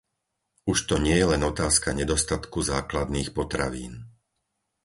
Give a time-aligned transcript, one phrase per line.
[0.71, 3.93] Už to nie je len otázka nedostatku základných potravín.